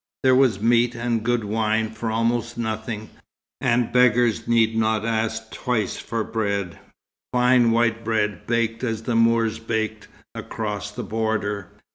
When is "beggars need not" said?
3.91-5.05